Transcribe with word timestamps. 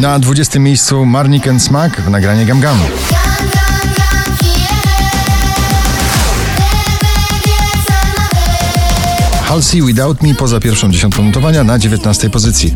Na 0.00 0.18
20 0.18 0.58
miejscu 0.58 1.06
Marnik 1.06 1.48
and 1.48 1.62
Smack 1.62 2.00
w 2.00 2.10
nagranie 2.10 2.46
Gam 2.46 2.60
Gam. 2.60 2.78
Halsey 9.42 9.82
Without 9.82 10.22
Me 10.22 10.34
poza 10.34 10.60
pierwszą 10.60 10.90
dziesiątką 10.90 11.22
notowania 11.22 11.64
na 11.64 11.78
19 11.78 12.30
pozycji. 12.30 12.74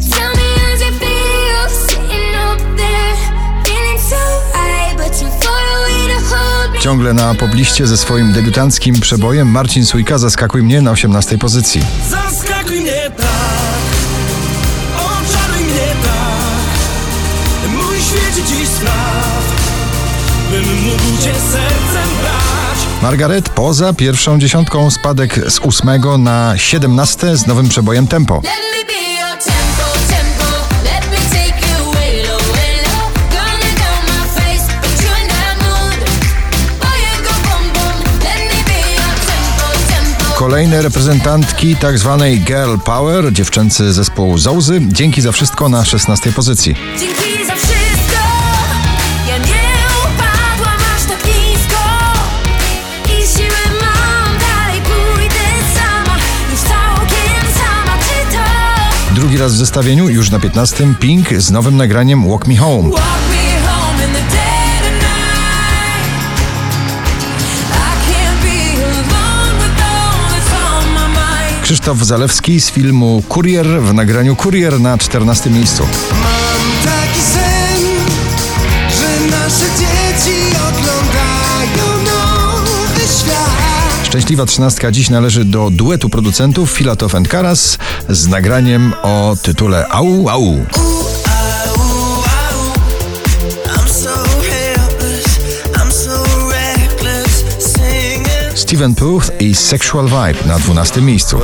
Ciągle 6.81 7.15
na 7.15 7.35
pobliście 7.35 7.87
ze 7.87 7.97
swoim 7.97 8.33
debiutanckim 8.33 9.01
przebojem 9.01 9.49
Marcin 9.49 9.87
Sujka 9.87 10.19
Zaskakuj 10.19 10.63
mnie 10.63 10.81
na 10.81 10.91
18 10.91 11.39
pozycji. 11.39 11.81
Zaskakuj 12.11 12.81
mnie 12.81 12.92
dziś 18.35 18.69
spraw, 18.69 19.43
bym 20.51 20.83
mógł 20.83 21.23
cię 21.23 21.35
sercem 21.35 22.09
brać. 22.21 23.03
Margaret 23.03 23.49
poza 23.49 23.93
pierwszą 23.93 24.39
dziesiątką 24.39 24.91
spadek 24.91 25.51
z 25.51 25.59
ósmego 25.59 26.19
na 26.19 26.55
17 26.57 27.37
z 27.37 27.47
nowym 27.47 27.69
przebojem 27.69 28.07
Tempo. 28.07 28.43
Kolejne 40.35 40.83
reprezentantki 40.83 41.77
tak 41.77 41.99
zwanej 41.99 42.41
Girl 42.41 42.77
Power, 42.85 43.33
dziewczęcy 43.33 43.93
zespół 43.93 44.39
Zołzy, 44.39 44.81
dzięki 44.89 45.21
za 45.23 45.33
wszystko 45.33 45.69
na 45.69 45.85
16 45.85 46.33
pozycji. 46.33 46.77
To? 59.43 59.49
Drugi 59.49 59.55
raz 59.55 59.55
w 59.55 59.57
zestawieniu, 59.57 60.09
już 60.09 60.31
na 60.31 60.39
15 60.41 60.95
Pink 61.01 61.29
z 61.39 61.51
nowym 61.51 61.77
nagraniem 61.77 62.29
Walk 62.29 62.47
Me 62.47 62.57
Home. 62.57 62.91
Krzysztof 71.63 71.99
Zalewski 71.99 72.61
z 72.61 72.71
filmu 72.71 73.23
Kurier 73.29 73.67
w 73.67 73.95
nagraniu 73.95 74.37
Kurier 74.37 74.81
na 74.81 74.99
14 74.99 75.51
miejscu. 75.51 75.87
Szczęśliwa 84.13 84.47
trzynastka 84.47 84.91
dziś 84.91 85.11
należy 85.11 85.45
do 85.45 85.71
duetu 85.71 86.09
producentów 86.09 86.71
Filatow 86.71 87.15
and 87.15 87.29
Karas 87.29 87.79
z 88.09 88.29
nagraniem 88.29 88.93
o 89.03 89.37
tytule 89.43 89.89
Au 89.89 90.29
Au. 90.29 90.57
Steven 98.55 98.95
Puth 98.95 99.31
i 99.41 99.55
Sexual 99.55 100.07
Vibe 100.07 100.47
na 100.47 100.59
12 100.59 101.01
miejscu. 101.01 101.41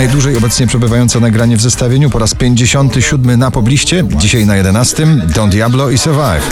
Najdłużej 0.00 0.36
obecnie 0.36 0.66
przebywające 0.66 1.20
nagranie 1.20 1.56
w 1.56 1.60
zestawieniu 1.60 2.10
po 2.10 2.18
raz 2.18 2.34
57 2.34 3.38
na 3.38 3.50
pobliście, 3.50 4.04
dzisiaj 4.16 4.46
na 4.46 4.56
11 4.56 5.06
Don 5.06 5.50
Diablo 5.50 5.90
i 5.90 5.98
Survive. 5.98 6.50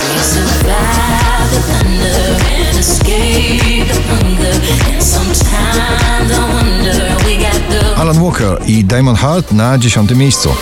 Alan 7.97 8.25
Walker 8.25 8.59
i 8.67 8.85
Diamond 8.85 9.19
Heart 9.19 9.53
na 9.53 9.79
10 9.79 10.11
miejscu. 10.11 10.55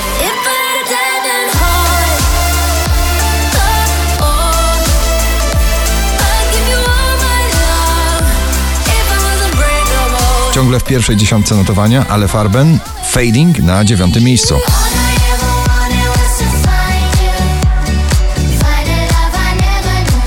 Ciągle 10.56 10.81
w 10.81 10.84
pierwszej 10.84 11.17
dziesiątce 11.17 11.55
notowania, 11.55 12.06
ale 12.09 12.28
Farben 12.28 12.78
Fading 13.11 13.59
na 13.59 13.84
9 13.84 14.21
miejscu. 14.21 14.55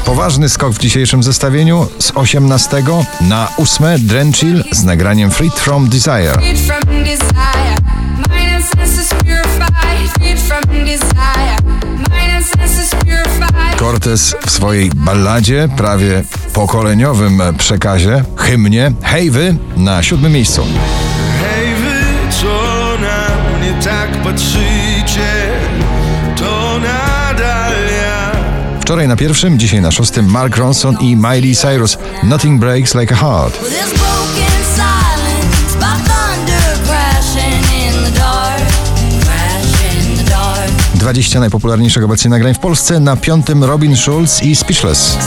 Poważny 0.06 0.50
skok 0.50 0.74
w 0.74 0.80
dzisiejszym 0.80 1.24
zestawieniu 1.24 1.88
z 2.00 2.12
18 2.16 2.84
na 3.22 3.48
8 3.58 4.08
Drenchill 4.08 4.64
z 4.72 4.84
nagraniem 4.84 5.32
Freed 5.32 5.60
From 5.60 5.90
Desire. 5.90 6.40
Cortez 14.00 14.36
w 14.46 14.52
swojej 14.52 14.92
balladzie, 14.96 15.70
prawie 15.78 16.24
pokoleniowym 16.54 17.42
przekazie, 17.58 18.24
hymnie 18.36 18.92
Hej 19.02 19.32
wy 19.32 19.56
na 19.78 20.04
siódmym 20.04 20.32
miejscu. 20.32 20.64
Hej 21.42 21.76
wy, 21.76 22.32
co 22.42 22.48
na 23.02 23.58
mnie 23.58 23.84
tak 23.84 24.12
patrzycie, 24.24 25.52
to 26.38 26.80
nadal 26.80 27.74
ja. 28.02 28.32
Wczoraj 28.82 29.08
na 29.08 29.16
pierwszym, 29.16 29.60
dzisiaj 29.60 29.82
na 29.82 29.92
szóstym 29.92 30.26
Mark 30.32 30.58
Ronson 30.58 30.98
i 31.00 31.16
Miley 31.16 31.56
Cyrus 31.56 31.98
Nothing 32.24 32.60
Breaks 32.60 32.96
Like 32.96 33.16
a 33.16 33.18
Heart. 33.18 33.60
20 41.10 41.40
najpopularniejszych 41.40 42.04
obecnie 42.04 42.30
nagrań 42.30 42.54
w 42.54 42.60
Polsce, 42.60 43.00
na 43.00 43.16
piątym 43.18 43.64
Robin 43.64 43.98
Schulz 43.98 44.44
i 44.44 44.56
Speechless. 44.56 45.18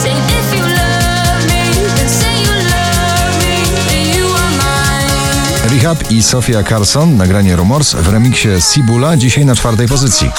Rehab 5.70 6.10
i 6.10 6.22
Sofia 6.22 6.62
Carson, 6.62 7.16
nagranie 7.16 7.56
Rumors 7.56 7.94
w 7.94 8.12
remiksie 8.12 8.48
Sibula, 8.72 9.16
dzisiaj 9.16 9.46
na 9.46 9.54
czwartej 9.54 9.88
pozycji. 9.88 10.30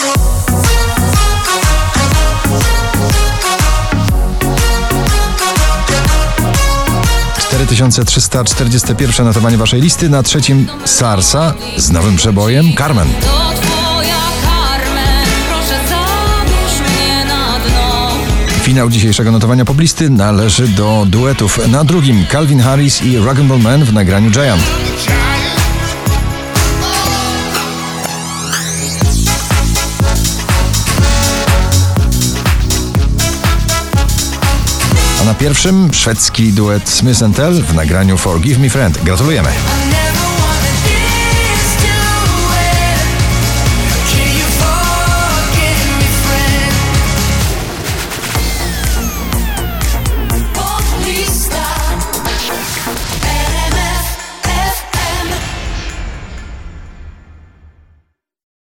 Pierwsze 8.97 9.23
notowanie 9.23 9.57
waszej 9.57 9.81
listy, 9.81 10.09
na 10.09 10.23
trzecim 10.23 10.67
Sarsa 10.85 11.53
z 11.77 11.91
nowym 11.91 12.15
przebojem 12.15 12.73
Carmen, 12.77 13.07
Finał 18.73 18.89
dzisiejszego 18.89 19.31
notowania 19.31 19.65
poblisty 19.65 20.09
należy 20.09 20.67
do 20.67 21.05
duetów. 21.09 21.67
Na 21.67 21.83
drugim 21.83 22.25
Calvin 22.31 22.59
Harris 22.59 23.01
i 23.01 23.17
Rock'n'Roll 23.17 23.61
Man 23.61 23.83
w 23.83 23.93
nagraniu 23.93 24.31
Giant. 24.31 24.61
A 35.21 35.25
na 35.25 35.33
pierwszym 35.33 35.93
szwedzki 35.93 36.53
duet 36.53 36.89
Smith 36.89 37.19
Tell 37.35 37.63
w 37.63 37.73
nagraniu 37.73 38.17
Forgive 38.17 38.59
Me 38.59 38.69
Friend. 38.69 39.03
Gratulujemy. 39.03 39.49